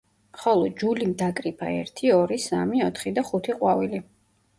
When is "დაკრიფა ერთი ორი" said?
1.19-2.39